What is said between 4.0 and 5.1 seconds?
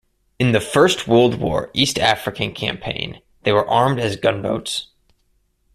gunboats.